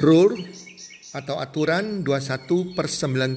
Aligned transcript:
Rule 0.00 0.48
atau 1.12 1.36
aturan 1.36 2.00
21 2.00 2.72
per 2.72 2.88
90. 2.88 3.36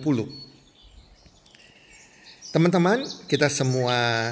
Teman-teman, 2.55 3.03
kita 3.27 3.51
semua 3.51 4.31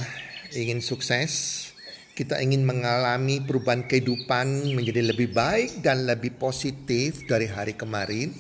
ingin 0.56 0.80
sukses. 0.80 1.68
Kita 2.16 2.40
ingin 2.40 2.64
mengalami 2.64 3.44
perubahan 3.44 3.84
kehidupan 3.84 4.72
menjadi 4.72 5.12
lebih 5.12 5.36
baik 5.36 5.84
dan 5.84 6.08
lebih 6.08 6.40
positif 6.40 7.28
dari 7.28 7.52
hari 7.52 7.76
kemarin. 7.76 8.32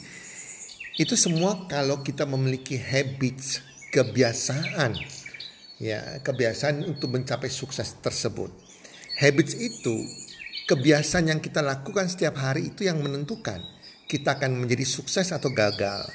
Itu 0.95 1.19
semua 1.19 1.67
kalau 1.67 1.99
kita 1.99 2.23
memiliki 2.23 2.79
habits, 2.79 3.59
kebiasaan. 3.91 4.95
Ya, 5.83 6.23
kebiasaan 6.23 6.87
untuk 6.87 7.11
mencapai 7.11 7.51
sukses 7.51 7.91
tersebut. 7.99 8.55
Habits 9.19 9.51
itu 9.59 10.07
kebiasaan 10.71 11.27
yang 11.27 11.43
kita 11.43 11.59
lakukan 11.59 12.07
setiap 12.07 12.39
hari 12.39 12.71
itu 12.71 12.87
yang 12.87 13.03
menentukan 13.03 13.80
kita 14.11 14.35
akan 14.35 14.67
menjadi 14.67 14.83
sukses 14.83 15.31
atau 15.31 15.47
gagal. 15.55 16.11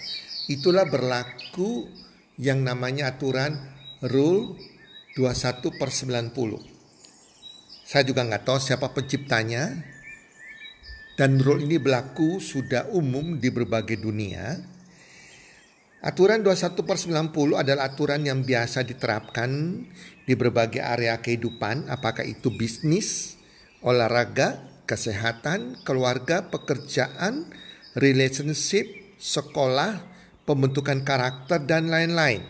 Itulah 0.52 0.84
berlaku 0.84 1.88
yang 2.36 2.60
namanya 2.60 3.16
aturan 3.16 3.56
rule 4.04 4.60
21 5.16 5.80
per 5.80 5.88
90. 5.88 6.28
Saya 7.88 8.04
juga 8.04 8.20
nggak 8.28 8.44
tahu 8.44 8.58
siapa 8.60 8.92
penciptanya. 8.92 9.96
Dan 11.16 11.40
rule 11.40 11.64
ini 11.64 11.80
berlaku 11.80 12.36
sudah 12.36 12.92
umum 12.92 13.40
di 13.40 13.48
berbagai 13.48 13.96
dunia. 13.96 14.60
Aturan 16.04 16.44
21 16.44 16.84
per 16.84 17.00
90 17.00 17.56
adalah 17.56 17.88
aturan 17.88 18.20
yang 18.20 18.44
biasa 18.44 18.84
diterapkan 18.84 19.80
di 20.28 20.34
berbagai 20.36 20.84
area 20.84 21.16
kehidupan, 21.24 21.88
apakah 21.88 22.20
itu 22.20 22.52
bisnis, 22.52 23.40
olahraga, 23.80 24.60
kesehatan, 24.84 25.80
keluarga, 25.88 26.52
pekerjaan, 26.52 27.48
relationship, 27.96 29.16
sekolah, 29.16 30.04
pembentukan 30.44 31.00
karakter, 31.00 31.64
dan 31.64 31.88
lain-lain. 31.88 32.44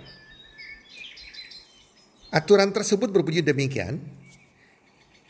Aturan 2.35 2.75
tersebut 2.75 3.09
berbunyi 3.15 3.41
demikian. 3.41 4.03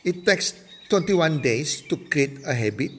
It 0.01 0.25
takes 0.25 0.57
21 0.89 1.39
days 1.39 1.85
to 1.85 2.01
create 2.09 2.41
a 2.43 2.51
habit. 2.57 2.89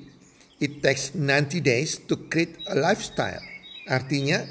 It 0.63 0.81
takes 0.81 1.13
90 1.13 1.59
days 1.61 1.99
to 2.07 2.31
create 2.31 2.57
a 2.71 2.79
lifestyle. 2.79 3.43
Artinya, 3.91 4.47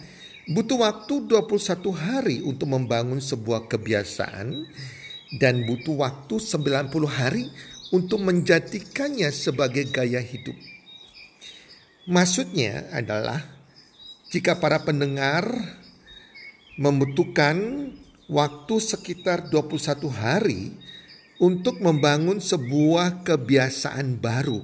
butuh 0.52 0.84
waktu 0.84 1.26
21 1.26 1.92
hari 1.96 2.38
untuk 2.44 2.68
membangun 2.72 3.24
sebuah 3.24 3.72
kebiasaan 3.72 4.68
dan 5.40 5.68
butuh 5.68 5.96
waktu 6.00 6.40
90 6.40 6.92
hari 7.08 7.48
untuk 7.92 8.20
menjadikannya 8.24 9.32
sebagai 9.32 9.88
gaya 9.88 10.20
hidup. 10.20 10.56
Maksudnya 12.08 12.88
adalah 12.96 13.44
jika 14.32 14.64
para 14.64 14.80
pendengar 14.88 15.44
membutuhkan 16.80 17.92
waktu 18.32 18.76
sekitar 18.80 19.52
21 19.52 20.08
hari 20.16 20.72
untuk 21.44 21.84
membangun 21.84 22.40
sebuah 22.40 23.28
kebiasaan 23.28 24.24
baru. 24.24 24.64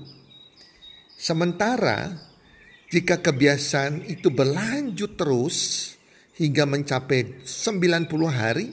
Sementara 1.20 2.16
jika 2.88 3.20
kebiasaan 3.20 4.08
itu 4.08 4.32
berlanjut 4.32 5.20
terus 5.20 5.58
hingga 6.40 6.64
mencapai 6.64 7.44
90 7.44 8.08
hari, 8.32 8.72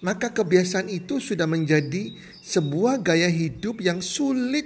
maka 0.00 0.32
kebiasaan 0.32 0.88
itu 0.88 1.20
sudah 1.20 1.44
menjadi 1.44 2.16
sebuah 2.40 3.04
gaya 3.04 3.28
hidup 3.28 3.84
yang 3.84 4.00
sulit 4.00 4.64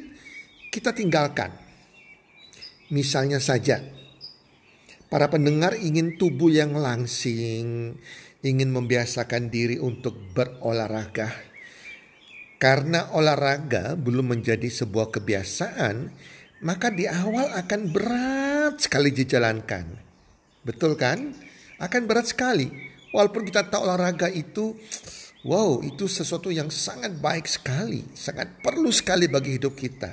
kita 0.71 0.95
tinggalkan. 0.95 1.62
Misalnya 2.93 3.41
saja, 3.41 3.81
para 5.09 5.33
pendengar 5.33 5.73
ingin 5.81 6.21
tubuh 6.21 6.53
yang 6.53 6.77
langsing, 6.77 7.97
ingin 8.45 8.69
membiasakan 8.69 9.49
diri 9.49 9.81
untuk 9.81 10.13
berolahraga. 10.37 11.33
Karena 12.61 13.09
olahraga 13.17 13.97
belum 13.97 14.37
menjadi 14.37 14.69
sebuah 14.69 15.09
kebiasaan, 15.09 16.13
maka 16.69 16.93
di 16.93 17.09
awal 17.09 17.57
akan 17.65 17.81
berat 17.91 18.85
sekali 18.85 19.09
dijalankan. 19.09 19.89
Betul 20.61 20.95
kan? 20.95 21.33
Akan 21.81 22.05
berat 22.05 22.29
sekali. 22.29 22.71
Walaupun 23.17 23.49
kita 23.49 23.73
tahu 23.73 23.89
olahraga 23.89 24.29
itu, 24.29 24.77
wow, 25.49 25.81
itu 25.81 26.05
sesuatu 26.07 26.53
yang 26.53 26.69
sangat 26.69 27.17
baik 27.19 27.49
sekali, 27.49 28.05
sangat 28.13 28.61
perlu 28.61 28.93
sekali 28.93 29.33
bagi 29.33 29.59
hidup 29.59 29.75
kita. 29.75 30.13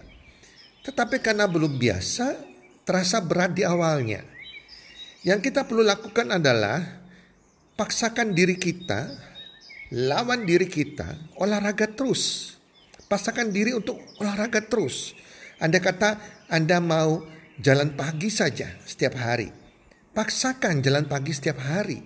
Tetapi 0.80 1.22
karena 1.22 1.46
belum 1.46 1.78
biasa, 1.78 2.49
terasa 2.90 3.22
berat 3.22 3.54
di 3.54 3.62
awalnya. 3.62 4.26
Yang 5.22 5.54
kita 5.54 5.70
perlu 5.70 5.86
lakukan 5.86 6.34
adalah 6.34 6.82
paksakan 7.78 8.34
diri 8.34 8.58
kita, 8.58 9.14
lawan 9.94 10.50
diri 10.50 10.66
kita, 10.66 11.38
olahraga 11.38 11.86
terus. 11.86 12.58
Paksakan 13.06 13.54
diri 13.54 13.78
untuk 13.78 14.02
olahraga 14.18 14.66
terus. 14.66 15.14
Anda 15.62 15.78
kata 15.78 16.18
Anda 16.50 16.82
mau 16.82 17.22
jalan 17.62 17.94
pagi 17.94 18.34
saja 18.34 18.74
setiap 18.82 19.22
hari. 19.22 19.54
Paksakan 20.18 20.82
jalan 20.82 21.06
pagi 21.06 21.30
setiap 21.30 21.62
hari. 21.62 22.02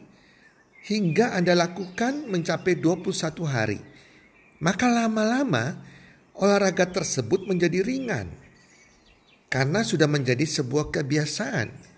Hingga 0.84 1.32
Anda 1.40 1.56
lakukan 1.56 2.28
mencapai 2.28 2.76
21 2.76 3.08
hari. 3.48 3.80
Maka 4.60 4.92
lama-lama 4.92 5.80
olahraga 6.36 6.92
tersebut 6.92 7.48
menjadi 7.48 7.80
ringan 7.80 8.43
karena 9.54 9.86
sudah 9.86 10.10
menjadi 10.10 10.50
sebuah 10.50 10.90
kebiasaan. 10.90 11.94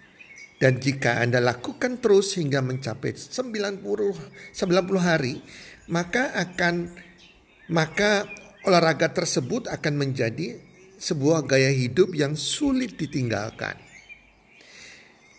Dan 0.60 0.80
jika 0.80 1.24
Anda 1.24 1.40
lakukan 1.40 2.04
terus 2.04 2.36
hingga 2.36 2.60
mencapai 2.60 3.16
90 3.16 3.80
90 3.80 5.00
hari, 5.00 5.40
maka 5.88 6.36
akan 6.36 6.92
maka 7.72 8.28
olahraga 8.68 9.16
tersebut 9.16 9.72
akan 9.72 9.94
menjadi 9.96 10.60
sebuah 11.00 11.48
gaya 11.48 11.72
hidup 11.72 12.12
yang 12.12 12.36
sulit 12.36 13.00
ditinggalkan. 13.00 13.80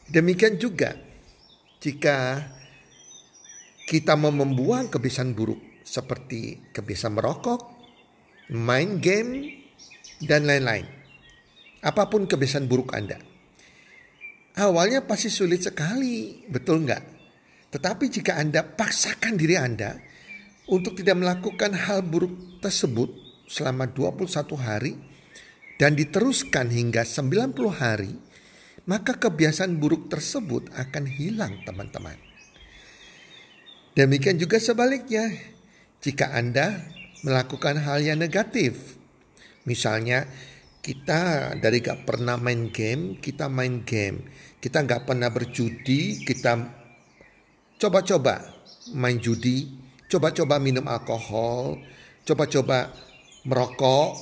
Demikian 0.09 0.57
juga 0.57 0.97
jika 1.81 2.49
kita 3.89 4.17
mau 4.17 4.33
membuang 4.33 4.89
kebiasaan 4.89 5.33
buruk 5.37 5.61
seperti 5.85 6.73
kebiasaan 6.77 7.13
merokok, 7.17 7.61
main 8.53 9.01
game, 9.01 9.65
dan 10.23 10.45
lain-lain. 10.45 10.96
Apa 11.87 12.11
pun 12.11 12.27
kebiasaan 12.27 12.67
buruk 12.67 12.91
Anda. 12.99 13.23
Awalnya 14.59 15.07
pasti 15.07 15.31
sulit 15.31 15.63
sekali, 15.63 16.43
betul 16.51 16.83
nggak? 16.83 17.03
Tetapi 17.71 18.05
jika 18.11 18.35
Anda 18.43 18.67
paksakan 18.67 19.39
diri 19.39 19.55
Anda 19.55 19.95
untuk 20.67 20.99
tidak 20.99 21.23
melakukan 21.23 21.79
hal 21.79 22.03
buruk 22.03 22.59
tersebut 22.59 23.13
selama 23.47 23.87
21 23.87 24.27
hari 24.59 24.99
dan 25.79 25.95
diteruskan 25.95 26.73
hingga 26.73 27.07
90 27.07 27.55
hari, 27.71 28.11
maka 28.91 29.15
kebiasaan 29.15 29.79
buruk 29.79 30.11
tersebut 30.11 30.73
akan 30.75 31.05
hilang 31.07 31.63
teman-teman. 31.63 32.17
Demikian 33.95 34.41
juga 34.41 34.59
sebaliknya, 34.59 35.31
jika 36.03 36.35
Anda 36.35 36.81
melakukan 37.23 37.81
hal 37.81 38.03
yang 38.05 38.19
negatif. 38.21 38.99
Misalnya 39.67 40.29
kita 40.87 41.59
dari 41.59 41.83
gak 41.83 42.07
pernah 42.07 42.39
main 42.39 42.71
game, 42.71 43.19
kita 43.19 43.51
main 43.51 43.83
game. 43.83 44.23
Kita 44.63 44.87
gak 44.87 45.03
pernah 45.03 45.35
berjudi, 45.35 46.23
kita 46.23 46.55
coba-coba 47.75 48.55
main 48.95 49.19
judi, 49.19 49.67
coba-coba 50.07 50.63
minum 50.63 50.87
alkohol, 50.87 51.83
coba-coba 52.23 52.95
merokok, 53.51 54.15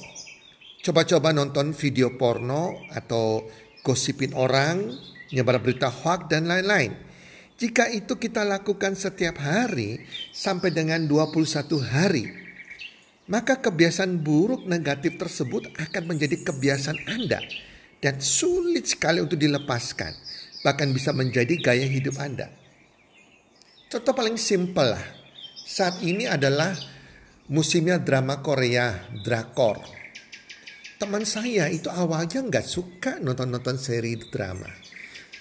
coba-coba 0.80 1.36
nonton 1.36 1.76
video 1.76 2.16
porno 2.16 2.88
atau 2.88 3.44
gosipin 3.84 4.32
orang, 4.32 4.88
nyebar 5.36 5.60
berita 5.60 5.92
hoax 5.92 6.32
dan 6.32 6.48
lain-lain. 6.48 6.96
Jika 7.60 7.92
itu 7.92 8.16
kita 8.16 8.40
lakukan 8.40 8.96
setiap 8.96 9.36
hari 9.36 10.00
sampai 10.32 10.72
dengan 10.72 11.04
21 11.04 11.76
hari, 11.84 12.43
maka 13.24 13.56
kebiasaan 13.56 14.20
buruk 14.20 14.68
negatif 14.68 15.16
tersebut 15.16 15.72
akan 15.80 16.02
menjadi 16.04 16.44
kebiasaan 16.44 17.08
Anda 17.08 17.40
dan 18.04 18.20
sulit 18.20 18.84
sekali 18.84 19.24
untuk 19.24 19.40
dilepaskan, 19.40 20.12
bahkan 20.60 20.92
bisa 20.92 21.16
menjadi 21.16 21.56
gaya 21.56 21.88
hidup 21.88 22.20
Anda. 22.20 22.52
Contoh 23.88 24.12
paling 24.12 24.36
simpel 24.36 24.92
lah, 24.92 25.06
saat 25.64 26.04
ini 26.04 26.28
adalah 26.28 26.76
musimnya 27.48 27.96
drama 27.96 28.44
Korea, 28.44 29.08
drakor. 29.24 29.80
Teman 31.00 31.24
saya 31.24 31.68
itu 31.72 31.88
awalnya 31.88 32.44
nggak 32.44 32.66
suka 32.66 33.22
nonton-nonton 33.24 33.80
seri 33.80 34.20
drama. 34.20 34.68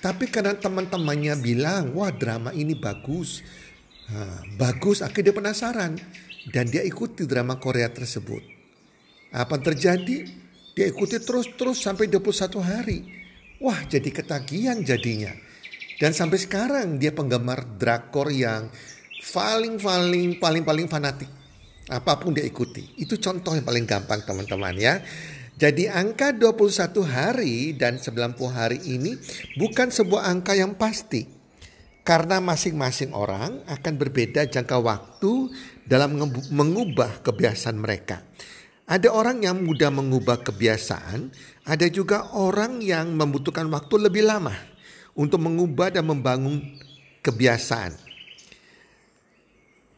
Tapi 0.03 0.27
karena 0.27 0.56
teman-temannya 0.56 1.39
bilang, 1.39 1.95
wah 1.95 2.12
drama 2.12 2.51
ini 2.51 2.75
bagus. 2.75 3.39
Nah, 4.12 4.44
bagus, 4.59 5.00
akhirnya 5.00 5.31
dia 5.31 5.35
penasaran 5.39 5.95
dan 6.51 6.68
dia 6.68 6.84
ikuti 6.84 7.24
drama 7.24 7.56
Korea 7.56 7.88
tersebut. 7.88 8.44
Apa 9.31 9.56
terjadi? 9.62 10.28
Dia 10.74 10.86
ikuti 10.90 11.22
terus-terus 11.22 11.80
sampai 11.80 12.10
21 12.10 12.60
hari. 12.60 13.00
Wah 13.62 13.86
jadi 13.88 14.10
ketagihan 14.10 14.81
jadinya. 14.81 15.31
Dan 16.01 16.12
sampai 16.12 16.42
sekarang 16.42 16.98
dia 17.00 17.13
penggemar 17.13 17.78
drakor 17.80 18.34
yang 18.34 18.68
paling-paling 19.31 20.42
paling-paling 20.42 20.90
fanatik. 20.90 21.30
Apa 21.88 22.19
pun 22.19 22.36
dia 22.36 22.44
ikuti. 22.44 22.98
Itu 23.00 23.22
contoh 23.22 23.56
yang 23.56 23.63
paling 23.63 23.86
gampang 23.88 24.25
teman-teman 24.25 24.75
ya. 24.75 25.00
Jadi 25.54 25.86
angka 25.86 26.34
21 26.34 27.06
hari 27.06 27.78
dan 27.78 28.01
90 28.01 28.36
hari 28.50 28.81
ini 28.90 29.13
bukan 29.56 29.94
sebuah 29.94 30.25
angka 30.25 30.57
yang 30.57 30.74
pasti. 30.74 31.30
Karena 32.04 32.44
masing-masing 32.44 33.16
orang 33.16 33.64
akan 33.64 33.94
berbeda 33.96 34.44
jangka 34.52 34.76
waktu 34.76 35.56
dalam 35.88 36.20
mengubah 36.52 37.24
kebiasaan 37.24 37.80
mereka. 37.80 38.28
Ada 38.84 39.08
orang 39.08 39.40
yang 39.40 39.64
mudah 39.64 39.88
mengubah 39.88 40.44
kebiasaan, 40.44 41.32
ada 41.64 41.88
juga 41.88 42.36
orang 42.36 42.84
yang 42.84 43.16
membutuhkan 43.16 43.72
waktu 43.72 43.96
lebih 43.96 44.28
lama 44.28 44.52
untuk 45.16 45.40
mengubah 45.48 45.96
dan 45.96 46.04
membangun 46.04 46.60
kebiasaan. 47.24 47.96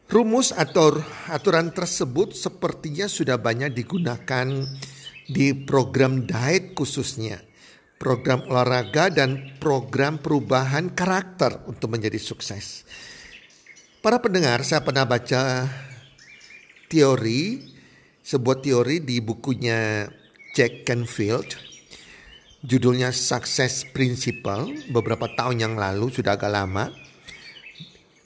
Rumus 0.06 0.54
atau 0.54 1.02
aturan 1.26 1.74
tersebut 1.74 2.38
sepertinya 2.38 3.10
sudah 3.10 3.34
banyak 3.34 3.74
digunakan 3.74 4.46
di 5.26 5.50
program 5.66 6.22
diet 6.22 6.78
khususnya 6.78 7.42
program 7.96 8.44
olahraga 8.48 9.08
dan 9.08 9.56
program 9.56 10.20
perubahan 10.20 10.92
karakter 10.92 11.64
untuk 11.64 11.92
menjadi 11.96 12.20
sukses. 12.20 12.84
Para 14.04 14.22
pendengar, 14.22 14.62
saya 14.62 14.84
pernah 14.84 15.02
baca 15.02 15.66
teori, 16.86 17.74
sebuah 18.22 18.62
teori 18.62 19.02
di 19.02 19.18
bukunya 19.18 20.06
Jack 20.54 20.86
Canfield. 20.86 21.66
Judulnya 22.66 23.14
Success 23.14 23.86
Principle 23.94 24.90
beberapa 24.90 25.30
tahun 25.30 25.62
yang 25.62 25.74
lalu 25.78 26.10
sudah 26.10 26.34
agak 26.34 26.50
lama. 26.50 26.90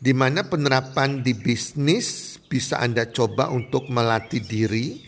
Di 0.00 0.16
mana 0.16 0.48
penerapan 0.48 1.20
di 1.20 1.36
bisnis 1.36 2.40
bisa 2.48 2.80
Anda 2.80 3.12
coba 3.12 3.52
untuk 3.52 3.92
melatih 3.92 4.40
diri 4.40 5.04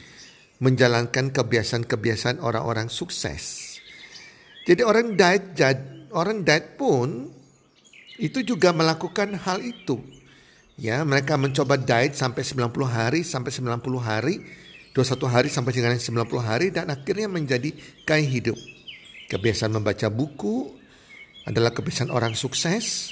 menjalankan 0.61 1.33
kebiasaan-kebiasaan 1.33 2.45
orang-orang 2.45 2.93
sukses. 2.93 3.72
Jadi 4.63 4.83
orang 4.87 5.19
diet 5.19 5.59
orang 6.15 6.47
diet 6.47 6.79
pun 6.79 7.27
itu 8.21 8.45
juga 8.47 8.71
melakukan 8.71 9.35
hal 9.35 9.59
itu. 9.59 9.99
Ya, 10.79 11.03
mereka 11.03 11.35
mencoba 11.37 11.77
diet 11.77 12.15
sampai 12.15 12.47
90 12.47 12.71
hari 12.87 13.21
sampai 13.27 13.51
90 13.51 13.99
hari, 13.99 14.41
21 14.95 15.29
hari 15.29 15.49
sampai 15.51 15.73
dengan 15.75 15.99
90 15.99 16.43
hari 16.43 16.67
dan 16.71 16.89
akhirnya 16.89 17.27
menjadi 17.27 17.75
gaya 18.07 18.25
hidup. 18.25 18.57
Kebiasaan 19.29 19.73
membaca 19.73 20.13
buku 20.13 20.69
adalah 21.49 21.75
kebiasaan 21.75 22.13
orang 22.13 22.37
sukses, 22.39 23.11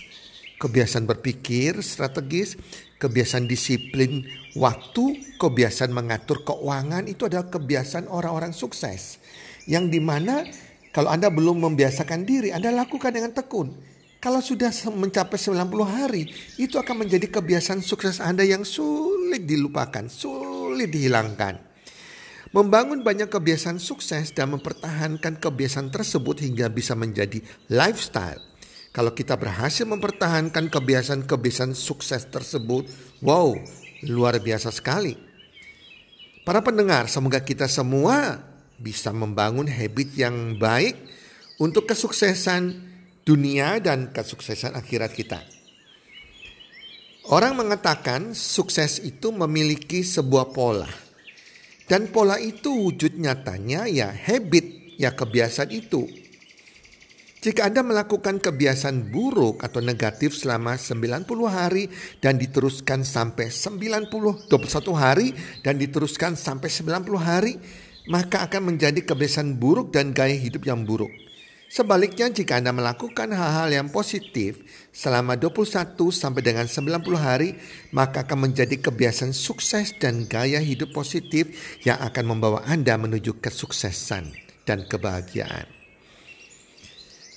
kebiasaan 0.60 1.08
berpikir 1.08 1.80
strategis, 1.80 2.54
kebiasaan 3.00 3.48
disiplin 3.48 4.28
waktu, 4.54 5.36
kebiasaan 5.40 5.90
mengatur 5.90 6.44
keuangan 6.44 7.08
itu 7.08 7.26
adalah 7.26 7.48
kebiasaan 7.48 8.06
orang-orang 8.06 8.52
sukses. 8.52 9.18
Yang 9.64 9.84
di 9.96 10.00
mana 10.00 10.44
kalau 10.90 11.10
Anda 11.10 11.30
belum 11.30 11.62
membiasakan 11.62 12.26
diri, 12.26 12.50
Anda 12.50 12.74
lakukan 12.74 13.14
dengan 13.14 13.30
tekun. 13.30 13.70
Kalau 14.20 14.44
sudah 14.44 14.68
mencapai 14.92 15.40
90 15.40 15.64
hari, 15.86 16.28
itu 16.60 16.76
akan 16.76 17.06
menjadi 17.06 17.30
kebiasaan 17.30 17.80
sukses 17.80 18.20
Anda 18.20 18.44
yang 18.44 18.68
sulit 18.68 19.48
dilupakan, 19.48 20.10
sulit 20.12 20.92
dihilangkan. 20.92 21.70
Membangun 22.50 23.06
banyak 23.06 23.30
kebiasaan 23.30 23.78
sukses 23.78 24.34
dan 24.34 24.50
mempertahankan 24.52 25.38
kebiasaan 25.38 25.88
tersebut 25.94 26.42
hingga 26.42 26.66
bisa 26.66 26.98
menjadi 26.98 27.38
lifestyle. 27.70 28.42
Kalau 28.90 29.14
kita 29.14 29.38
berhasil 29.38 29.86
mempertahankan 29.86 30.66
kebiasaan-kebiasaan 30.66 31.78
sukses 31.78 32.26
tersebut, 32.26 32.90
wow, 33.22 33.54
luar 34.02 34.42
biasa 34.42 34.74
sekali. 34.74 35.14
Para 36.42 36.58
pendengar, 36.58 37.06
semoga 37.06 37.38
kita 37.38 37.70
semua 37.70 38.49
bisa 38.80 39.12
membangun 39.12 39.68
habit 39.68 40.16
yang 40.16 40.56
baik 40.56 40.96
untuk 41.60 41.86
kesuksesan 41.86 42.88
dunia 43.22 43.76
dan 43.78 44.10
kesuksesan 44.10 44.74
akhirat 44.74 45.12
kita. 45.12 45.44
Orang 47.30 47.60
mengatakan 47.60 48.34
sukses 48.34 48.98
itu 49.04 49.30
memiliki 49.30 50.02
sebuah 50.02 50.50
pola. 50.50 50.88
Dan 51.86 52.10
pola 52.10 52.40
itu 52.40 52.72
wujud 52.72 53.14
nyatanya 53.20 53.86
ya 53.86 54.10
habit, 54.10 54.96
ya 54.98 55.14
kebiasaan 55.14 55.70
itu. 55.70 56.08
Jika 57.40 57.72
Anda 57.72 57.80
melakukan 57.80 58.36
kebiasaan 58.36 59.08
buruk 59.08 59.64
atau 59.64 59.80
negatif 59.80 60.36
selama 60.36 60.76
90 60.76 61.24
hari 61.48 61.88
dan 62.20 62.36
diteruskan 62.36 63.00
sampai 63.00 63.48
90 63.48 64.12
21 64.50 64.92
hari 64.92 65.32
dan 65.64 65.80
diteruskan 65.80 66.36
sampai 66.36 66.68
90 66.68 67.16
hari, 67.16 67.56
maka 68.10 68.42
akan 68.50 68.74
menjadi 68.74 69.06
kebiasaan 69.06 69.54
buruk 69.54 69.94
dan 69.94 70.10
gaya 70.10 70.34
hidup 70.34 70.66
yang 70.66 70.82
buruk. 70.82 71.14
Sebaliknya 71.70 72.26
jika 72.26 72.58
Anda 72.58 72.74
melakukan 72.74 73.30
hal-hal 73.30 73.70
yang 73.70 73.94
positif 73.94 74.58
selama 74.90 75.38
21 75.38 75.94
sampai 76.10 76.42
dengan 76.42 76.66
90 76.66 76.98
hari, 77.14 77.54
maka 77.94 78.26
akan 78.26 78.50
menjadi 78.50 78.74
kebiasaan 78.74 79.30
sukses 79.30 79.94
dan 79.94 80.26
gaya 80.26 80.58
hidup 80.58 80.90
positif 80.90 81.46
yang 81.86 82.02
akan 82.02 82.34
membawa 82.34 82.66
Anda 82.66 82.98
menuju 82.98 83.38
kesuksesan 83.38 84.34
dan 84.66 84.82
kebahagiaan. 84.90 85.70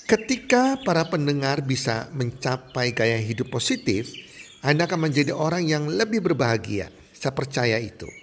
Ketika 0.10 0.82
para 0.82 1.06
pendengar 1.06 1.62
bisa 1.62 2.10
mencapai 2.18 2.89
gaya 2.89 3.22
hidup 3.22 3.53
positif, 3.53 4.10
Anda 4.65 4.89
akan 4.89 5.13
menjadi 5.13 5.30
orang 5.30 5.70
yang 5.70 5.86
lebih 5.86 6.25
berbahagia. 6.25 6.89
Saya 7.13 7.38
percaya 7.38 7.77
itu. 7.77 8.23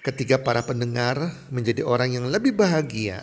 Ketika 0.00 0.40
para 0.40 0.64
pendengar 0.64 1.28
menjadi 1.52 1.84
orang 1.84 2.16
yang 2.16 2.26
lebih 2.32 2.56
bahagia, 2.56 3.20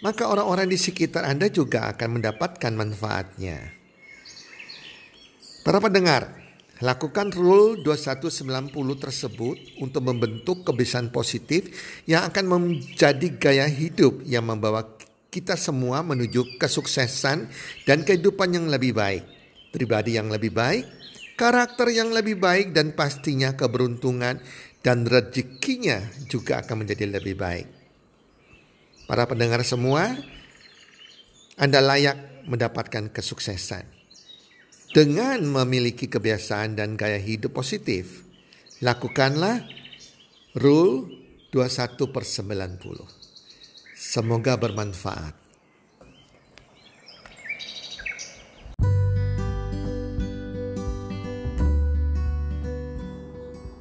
maka 0.00 0.24
orang-orang 0.24 0.72
di 0.72 0.80
sekitar 0.80 1.28
Anda 1.28 1.52
juga 1.52 1.92
akan 1.92 2.16
mendapatkan 2.16 2.72
manfaatnya. 2.72 3.76
Para 5.68 5.84
pendengar, 5.84 6.32
lakukan 6.80 7.28
rule 7.28 7.76
2190 7.84 8.72
tersebut 8.96 9.56
untuk 9.84 10.00
membentuk 10.00 10.64
kebiasaan 10.64 11.12
positif 11.12 11.68
yang 12.08 12.24
akan 12.28 12.44
menjadi 12.48 13.28
gaya 13.36 13.68
hidup 13.68 14.24
yang 14.24 14.48
membawa 14.48 14.84
kita 15.28 15.60
semua 15.60 16.00
menuju 16.00 16.56
kesuksesan 16.56 17.52
dan 17.84 18.00
kehidupan 18.00 18.48
yang 18.48 18.72
lebih 18.72 18.96
baik. 18.96 19.28
Pribadi 19.76 20.16
yang 20.16 20.32
lebih 20.32 20.56
baik, 20.56 20.84
karakter 21.36 21.90
yang 21.90 22.14
lebih 22.14 22.38
baik 22.38 22.70
dan 22.70 22.94
pastinya 22.94 23.52
keberuntungan 23.58 24.38
dan 24.84 25.08
rezekinya 25.08 26.04
juga 26.28 26.60
akan 26.60 26.84
menjadi 26.84 27.08
lebih 27.08 27.40
baik. 27.40 27.68
Para 29.08 29.24
pendengar 29.24 29.64
semua, 29.64 30.12
Anda 31.56 31.80
layak 31.80 32.44
mendapatkan 32.44 33.08
kesuksesan. 33.08 33.88
Dengan 34.92 35.42
memiliki 35.42 36.06
kebiasaan 36.06 36.76
dan 36.78 36.94
gaya 36.94 37.18
hidup 37.18 37.56
positif, 37.56 38.22
lakukanlah 38.84 39.64
Rule 40.54 41.10
21 41.50 42.14
per 42.14 42.22
90. 42.22 43.98
Semoga 43.98 44.54
bermanfaat. 44.54 45.43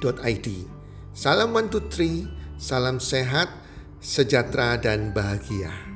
www.salam123.id. 0.00 0.48
Salam 1.16 1.56
123, 1.56 2.60
salam 2.60 3.00
sehat, 3.00 3.48
sejahtera 4.04 4.76
dan 4.76 5.16
bahagia. 5.16 5.95